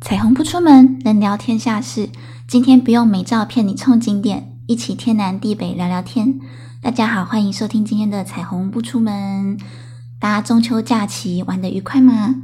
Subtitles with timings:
[0.00, 2.08] 彩虹不出门，能聊天下事。
[2.46, 6.38] 今天不用美照骗你冲景点，一起天南地北聊聊天。
[6.80, 9.58] 大家好，欢迎收听今天的彩虹不出门。
[10.20, 12.36] 大家中秋假期玩得愉快吗？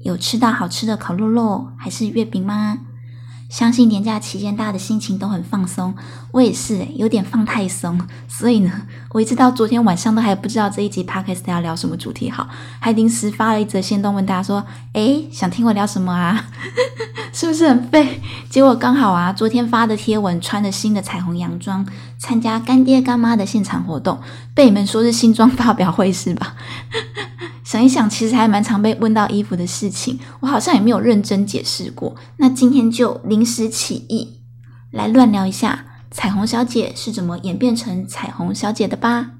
[0.00, 2.78] 有吃到好吃的烤肉肉还是月饼吗？
[3.52, 5.94] 相信年假期间大家的心情都很放松，
[6.30, 8.72] 我也是有点放太松，所以呢，
[9.12, 12.48] 我一直到昨天晚上都还不知道这一集 podcast 要聊什么主题好，
[12.80, 16.46] 还临时发了一则线动问大家说，诶，想听我聊什么啊？
[17.34, 18.22] 是不是很废？
[18.48, 24.18] 结果刚好啊，昨天发的贴文穿着新的彩虹洋装，参加干爹干妈的现场活动，
[24.54, 26.54] 被你们说是新装发表会是吧？
[27.72, 32.14] 想一想，其实还蛮常被问到衣服的事情，我好像也没有认真解释过。
[32.36, 34.42] 那今天就临时起意
[34.90, 39.30] 来乱聊一下，彩虹小姐是怎么演变成彩虹小姐的吧。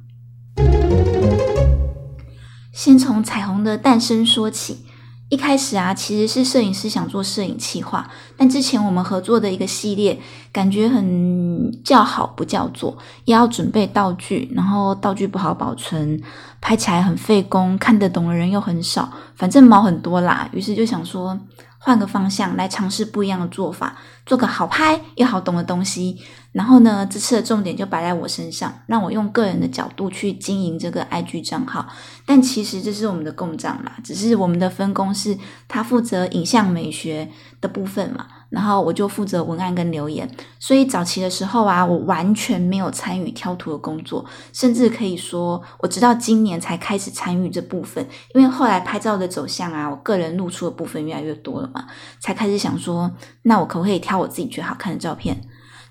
[2.73, 4.87] 先从彩虹的诞生说起。
[5.33, 10.21] 一开始啊，其实是摄影师想做摄影企划，但之前我们合作的一个系列，
[10.53, 16.21] 感觉很叫好不叫做，也要准备道具，然后道具不好保存，
[16.61, 20.47] 拍起来很费工，看得懂的人又很少，反正毛很多啦。
[20.53, 21.41] 于是就想说。
[21.85, 23.97] 换个方向来尝试不一样的做法，
[24.27, 26.19] 做个好拍又好懂的东西。
[26.53, 31.87] 然后呢，这次的重点就摆在我身上，让我用个人的角度去经营这个 IG 账号。
[32.27, 38.27] 但其实这是我们的共账啦，只是我们的分工是他负责影像美学的部分嘛。
[38.51, 48.07] 然后我就负责文案跟留言，所以早期的时候啊，我完全没有参与挑图的工作，甚至可以说，我直到今年才开始参与这部分。
[48.35, 51.87] 因为后来拍照的走向啊，我个人露出的部分越来越多了嘛，
[52.21, 53.11] 才开始想说，
[53.45, 55.41] 那我可不可以挑我自己觉得好看的照片？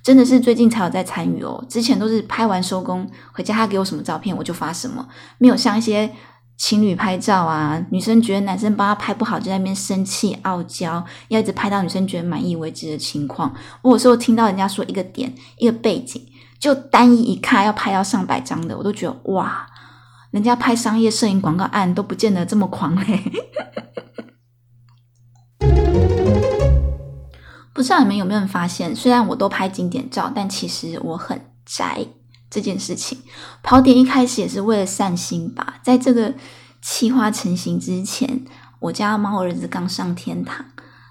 [0.04, 6.12] 真的是最近才有在参与哦，之前都是拍完收工回家，他给我什么照片我就发什么，没有像一些。
[6.58, 13.52] 情侣拍照啊，女生觉得男生帮她拍不好，就在那边生气傲娇，要一直拍到女生觉得满意为止的情况。
[13.82, 16.22] 我有时候听到人家说一个点一个背景，
[16.60, 19.66] 就单一一看要拍到上百张的，我都觉得哇，
[20.30, 23.24] 人家拍商业摄影广告案都不见得这么狂嘞。
[27.82, 32.06] 不知道你们有没有发现，虽然我都拍景点照，但其实我很宅。
[32.48, 33.18] 这件事情，
[33.64, 35.80] 跑点一开始也是为了散心吧。
[35.82, 36.32] 在这个
[36.80, 38.46] 气花成型之前，
[38.80, 40.64] 我家猫儿子刚上天堂，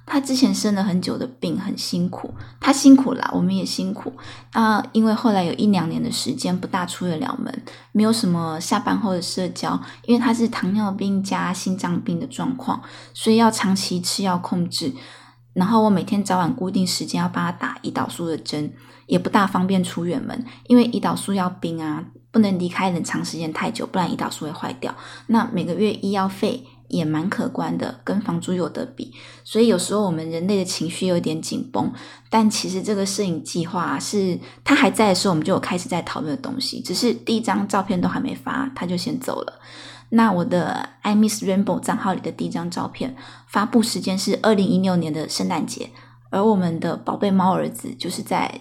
[0.06, 4.12] 他之前生了很久的病，很辛苦，他辛苦啦，我们也辛苦
[4.52, 4.80] 啊。
[4.92, 7.52] 因为后来有一两年的时间不大出得了门，
[7.90, 12.80] 没有什么下班后的社交，因为他是糖尿病加心脏病的状况，
[13.12, 14.92] 所以要长期吃药控制。
[15.60, 18.72] 然后我每天早晚固定时间要帮他打胰岛素的针。
[19.06, 24.94] 也不大方便出远门，因为胰岛素要冰啊，不能离开人长时间太久，不然胰岛素会坏掉。
[25.26, 29.12] 那每个月医药费也蛮可观的，跟房租有得比。
[29.42, 31.92] 所以有时候我们人类的情绪有点紧绷，
[32.30, 36.80] 但其实这个摄影计划是他还在的时候，我们就有开始在讨论的东西。
[36.80, 39.58] 只是第一张照片都还没发，他就先走了。
[40.10, 43.16] 那我的 I Miss Rainbow 账号里的第一张照片
[43.48, 45.90] 发布时间是二零一六年的圣诞节，
[46.30, 48.60] 而我们的宝贝猫儿子就是在。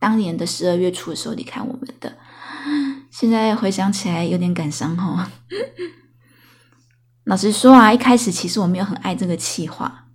[0.00, 2.16] 当年的十二月初的时候离开我们的，
[3.10, 5.28] 现在回想起来有点感伤哈。
[7.24, 10.06] 老实说啊，一开始其实我没有很爱这个企划，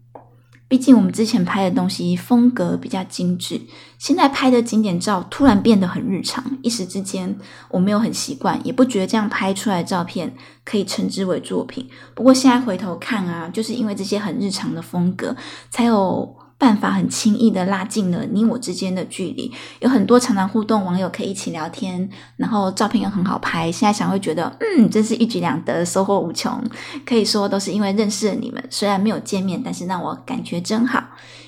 [0.74, 3.62] 毕竟我们之前拍的东西风格比较精致，
[4.00, 7.38] 现在拍的景点照突然变得很日常，一时之间
[7.70, 10.34] 我没有很习惯，也不觉得这样拍出来的照片
[10.66, 11.88] 可以称之为作品。
[12.16, 15.36] 不过现在回头看啊，就是因为这些很日常的风格，
[15.70, 16.36] 才有。
[16.64, 19.52] 办法很轻易的拉近了你我之间的距离，
[19.82, 23.70] 有很多常常互动网友可以一起聊天，然后照片又很好拍。
[23.70, 26.64] 现在想会觉得，嗯，真是一举两得，收获无穷。
[27.06, 31.04] 可以说都是因为认识了你们，虽然没有见面，但是让我感觉真好。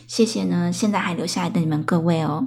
[0.05, 2.45] 谢谢呢，现在还留下来的你们各位哦。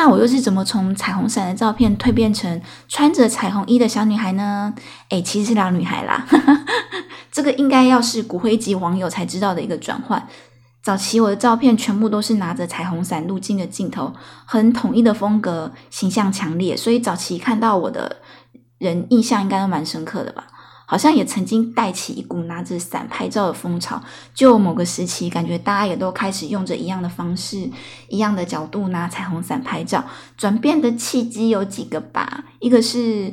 [0.00, 4.72] 那我又是怎么从彩虹伞的照片蜕变成穿着彩虹衣的小女孩呢？
[5.10, 6.26] 诶，其实是老女孩啦。
[7.30, 10.26] 这个应该要是骨灰级网友才知道的一个转换。
[10.82, 14.14] 早期我的照片全部都是拿着彩虹伞路径的镜头，
[14.46, 18.16] 很统一的风格，形象强烈，所以早期看到我的
[18.78, 20.46] 人印象应该都蛮深刻的吧。
[20.90, 24.02] 好像也曾经带起一股拿着伞拍照的风潮。
[24.34, 27.70] 就某个时期，感觉大家也都开始用着一样的方式、
[28.08, 30.04] 一样的角度拿彩虹伞拍照。
[30.36, 33.32] 转变的契机有几个吧，一个是。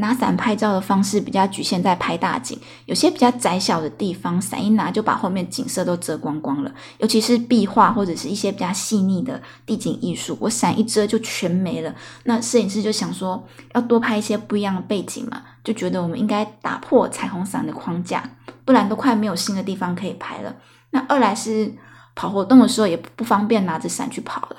[0.00, 2.56] 拿伞拍照的方式比较局限在拍大景，
[2.86, 6.72] 有些比较窄小的地方，伞一拿就把后面景色都遮光光了。
[6.98, 11.92] 尤其是壁画或者是一些比较细腻的地景艺术，我伞一遮就全没了。
[12.22, 13.44] 那摄影师就想说，
[13.74, 18.24] 要多拍一些不一样的背景嘛，就觉得我们应该打破彩虹伞的框架，
[18.64, 20.54] 不然都快没有新的地方可以拍了。
[20.92, 21.70] 那二来是
[22.14, 24.56] 跑活动的时候也不方便拿着伞去跑了。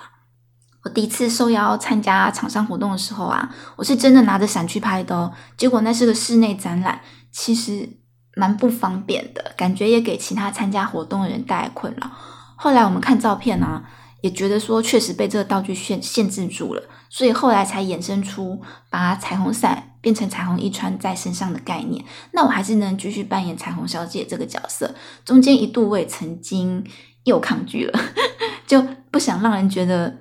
[0.83, 5.33] 我第一次受邀参加厂商活动的时候啊，我是真的拿着伞去拍的哦。
[5.57, 7.01] 结果那是个室内展览，
[7.31, 7.89] 其实
[8.35, 12.11] 蛮不方便的，感觉也给其他参加活动的人带来困扰。
[12.55, 13.83] 后来我们看照片啊，
[14.21, 22.03] 也觉得说确实被这个道具限限制住了，所以后来才衍生出把彩虹伞变成彩虹衣穿在身上的概念。
[22.31, 24.93] 那我还是能继续扮演彩虹小姐这个角色。
[25.23, 26.85] 中间一度我也曾经
[27.23, 27.99] 又抗拒了，
[28.67, 30.17] 就不想让人觉得。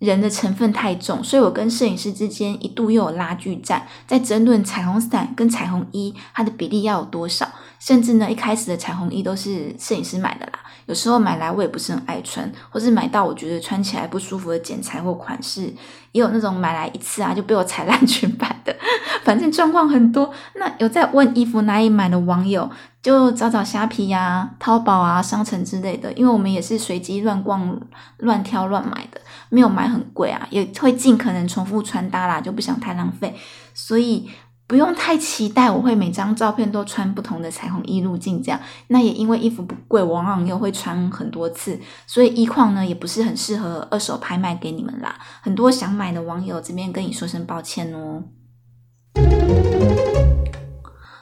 [0.00, 7.48] 人的成分太重，所以我跟摄影师之间一度又有拉锯战，在争论彩虹伞跟彩虹衣它的比例要有多少。
[7.78, 15.72] 甚至呢，一开始的彩虹衣都是摄影师买的啦，有时候买来我也不是很爱穿，或是买到我觉得穿起来不舒服的剪裁或款式，
[16.12, 18.74] 也有那种买来一次啊就被我踩烂全版的，
[19.24, 20.32] 反正状况很多。
[20.54, 22.70] 那有在问衣服哪里买的网友，
[23.02, 27.80] 就找找虾皮呀、淘宝啊、商城之类的，因为我们也是随机乱逛、
[28.18, 29.20] 乱挑、乱买的。
[29.50, 33.32] 没有买很贵啊，也会尽可能重复穿搭啦，就不想太浪费，
[33.72, 34.28] 所以
[34.66, 38.58] 不用太期待我会每张照片都穿不同的彩虹衣路径这样。
[38.88, 45.18] 那也因为衣服不贵，往往又会穿很多次，所以衣况呢也不是很适合二手拍卖给你们啦。
[45.42, 48.24] 很多想买的网友这边跟你说声抱歉哦。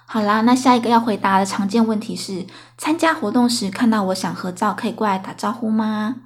[0.06, 2.46] 好啦，那下一个要回答的常见问题是：
[2.76, 6.16] 参加活动时看到我想合照，可以过来打招呼吗？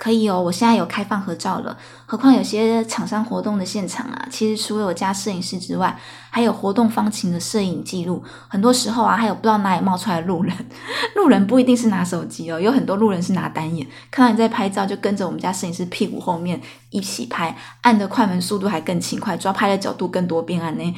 [0.00, 1.76] 可以哦，我现在有开放合照了。
[2.06, 5.94] 何况有些厂商活动的现场啊，其实除了我家摄影师之外，
[6.30, 8.24] 还有活动方琴的摄影记录。
[8.48, 10.56] 很多时候啊，还有不知道哪里冒出来的路人，
[11.16, 16.58] 路人不一定是拿手机哦，有很多路人是拿单眼，看到你在拍照，就跟着我们家摄影师屁股后面
[16.88, 20.94] 一起拍，按的快门速度还更勤快，抓拍的角度更多变暗呢。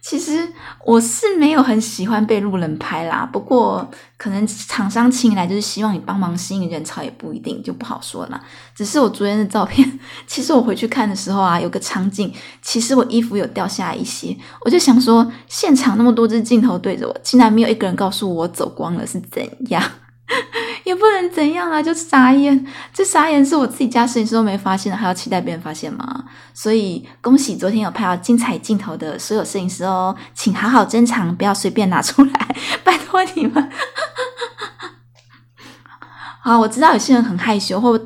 [0.00, 0.48] 其实
[0.84, 8.40] 我是没有很喜欢被路人拍啦，不过可能厂商请来就是希望你帮忙吸引人潮，也不一定就不好说了。
[8.74, 19.82] 只是我昨天的照片， 其实我回去看的时候啊，有个场景，其实我衣服有掉下一些，我就想说，现场那么多只镜头对着我，竟然没有一个人告诉我走光了是怎样。
[20.88, 22.66] 也不能怎样啊，就傻眼。
[22.94, 26.24] 这傻眼是我自己家摄影师都没发现的，还要期待别人发现吗？
[26.54, 33.70] 所以恭喜昨天有拍到精彩镜头的所有摄影师哦，请好好珍藏，不要随便拿出来，拜托你们。
[36.42, 38.00] 好，我知道有些人很害羞，或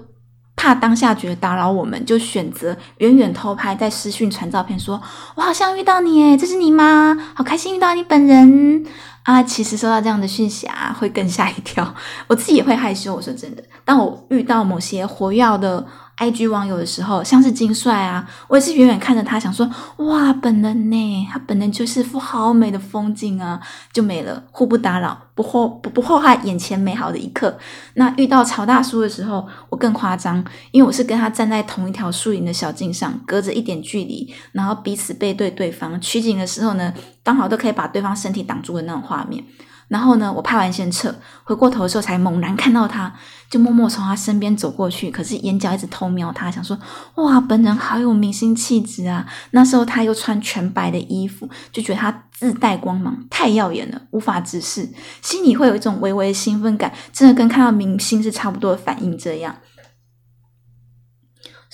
[0.56, 5.00] 怕当下觉得打扰我们，就选择远远偷拍，在私讯传照片，说
[5.36, 7.16] 我好像遇到你诶这是你吗？
[7.34, 8.84] 好开心遇到你本人。
[9.24, 11.94] 啊，其实收到这样的讯息啊，会更吓一跳。
[12.26, 13.14] 我自己也会害羞。
[13.14, 15.86] 我说真的，当我遇到某些活跃的。
[16.18, 21.28] IG 网友的时候，像是金帅啊，我也是远远看着他，想说哇，本人呢？
[21.28, 23.58] 他本人就是幅好美的风景啊，
[23.92, 27.58] 就没了，互不打扰，不祸不不祸害眼前美好的一刻。
[27.94, 36.92] 那遇到曹大叔的时候，我更夸张，因为我是跟他站在同一条树林的小径上，隔着一点距离，然后彼此背对对方取景的时候呢，
[37.24, 39.44] 刚好都可以把对方身体挡住的那种画面。
[39.88, 41.14] 然后呢，我拍完先撤，
[41.44, 43.12] 回过头的时候才猛然看到他，
[43.50, 45.10] 就默默从他身边走过去。
[45.10, 46.78] 可是眼角一直偷瞄他，想说
[47.16, 49.26] 哇，本人好有明星气质啊！
[49.50, 54.88] 那时候他又穿全白的衣服，就觉得他自带光芒，太耀眼了，无法直视，
[55.20, 59.18] 心里会有一种微微的兴奋感，真的跟看到明星是差不多的反应。
[59.18, 59.54] 这样。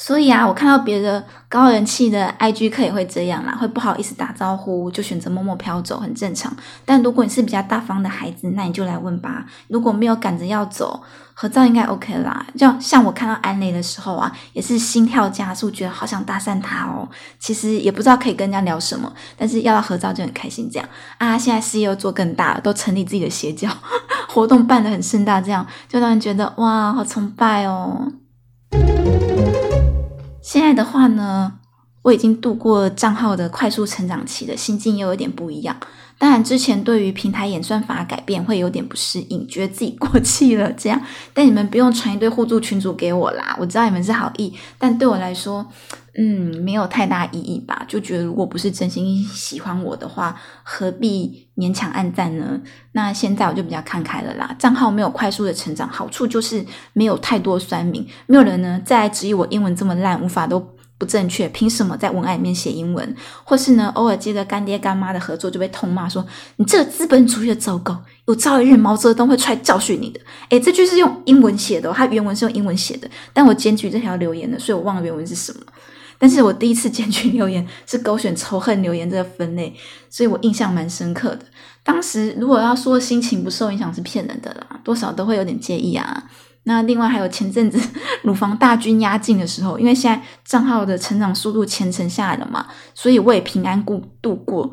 [0.00, 6.56] 所以啊，我看到别的高人气的 IG 客也会这样啦，会不好意思打招呼，就选择默默飘走，很正常。
[6.84, 9.44] 但如果你是比较大方的孩子，那你就来问吧。
[9.66, 11.02] 如果没有赶着要走，
[11.34, 12.46] 合照应该 OK 啦。
[12.56, 17.08] 就像我看到安雷的时候啊，也是心跳加速，觉得好想搭讪他哦。
[17.40, 20.70] 其实也不知道可以跟人家聊什么，但是要到合照就很开心。
[20.72, 20.88] 这样
[21.18, 23.68] 啊，现在事业又做更大了，都成立自己的邪教，
[24.30, 28.12] 活动办得很盛大，这样就让人觉得哇，好崇拜哦。
[30.48, 31.58] 现在的话呢，
[32.00, 35.76] 我已经度过账号的快速成长期了，心境又有点不一样。
[36.18, 41.00] 当然，之前对于平台演算法改变会有点不适应，觉得自己过气了这样。
[41.32, 45.64] 但你们不用传一堆互助群组给我啦，我知道你们是好意，但对我来说，
[46.18, 47.84] 嗯，没有太大意义吧。
[47.86, 50.34] 就觉得如果不是真心喜欢我的话，
[50.64, 52.60] 何必勉强按赞呢？
[52.92, 54.52] 那现在我就比较看开了啦。
[54.58, 60.77] 账号没有快速的成长，好处就是没有太多酸民，没有人呢再质疑我英文这么烂，无法都。
[60.98, 63.16] 不正确，凭什么在文案里面写英文？
[63.44, 66.26] 或是呢，偶尔接个干爹干妈的合作就被痛骂说
[66.56, 70.20] 你这个资本主义的走狗，有朝一日毛泽东会出来教训你的。
[70.50, 75.60] 诶，这句是用英文写的，它原文是用英文写的，但我检举这条留言的，所以我忘了原文是什么。
[76.20, 79.72] 但是我第一次检举留言是勾选仇恨留言这个分类，
[80.10, 81.42] 所以我印象蛮深刻的。
[81.84, 86.24] 当时如果要说心情不受影响是骗人的啦，多少都会有点介意啊。
[86.68, 87.80] 那另外还有前阵子
[88.22, 94.70] 乳房大军压境的时候，因为现在账号的成长速度前程下来了嘛，所以我也平安过度过，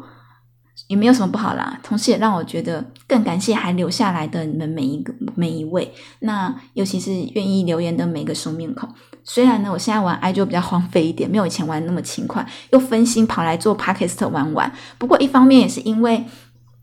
[0.88, 1.80] 也没有什么不好啦。
[1.82, 8.90] 同时也让我觉得更感谢还留下来的你们每一个每一位，那尤其是愿意留言的每个熟面孔。
[9.24, 14.70] 虽然呢，我现在玩 i 就比较荒废一点，没有以前玩那么勤快，又分心跑来做 p a k i s t 玩玩。
[14.98, 16.26] 不过一方面也是因为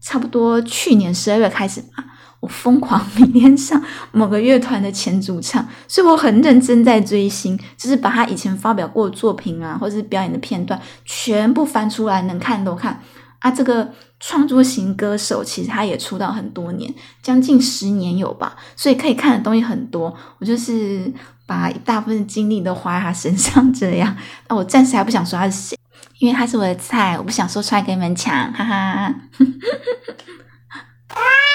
[0.00, 2.04] 差不多去年十二月开始嘛。
[2.42, 3.80] 我疯狂迷恋上
[4.10, 13.00] 某个乐团的前主唱，所以我很认真在追星，就是把他以前发表过的作品啊，或者是表演的片段全部翻出来，能看都看。
[13.38, 20.12] 啊，这个创作型歌手其实他也出道很多年，将近十年有吧，所以可以看的东西很多。
[20.38, 21.12] 我就是
[21.46, 24.16] 把一大部分精力都花在他身上，这样。
[24.48, 25.78] 那我暂时还不想说他是谁，
[26.18, 29.14] 因为他是我的菜，我不想说出来给你们抢，哈哈。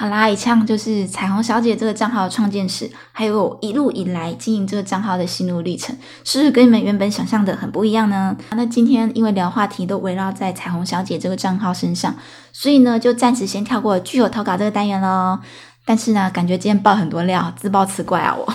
[0.00, 8.34] 好啦，以上就是彩虹小姐这个账号的创建史，还有我一路以来经营这个账号的心路历程，是不是跟你们原本想象的很不一样呢？
[8.52, 12.16] 那今天因为聊话题都围绕在彩虹小姐这个账号身上，
[12.50, 15.38] 所以呢就暂时先跳过具有投稿这个单元喽。
[15.84, 18.54] 但是呢，感觉今天爆很多料，自爆词怪啊我。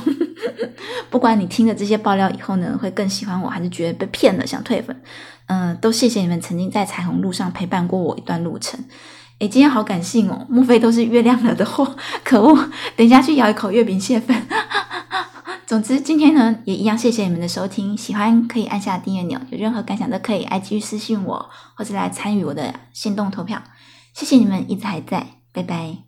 [1.12, 5.00] 不管你听了这些爆料以后呢，会更喜欢我还是觉得被骗了想退粉，
[5.46, 8.84] 嗯，都谢谢你们曾经在彩虹路上陪伴过我一段路程。
[9.39, 11.96] 哎，今天好感性哦，莫非都是月亮惹的祸？
[12.24, 12.70] 可恶！
[12.96, 14.48] 等一下去咬一口月饼泄愤。
[15.68, 17.98] 总之，今天呢也一样，谢谢你们的收听。
[17.98, 23.62] 喜欢可以按下订阅钮，有任何感想都可以 IG 私信我，或者来参与我的心动投票。
[24.13, 26.05] 谢谢你们一直还在，拜拜。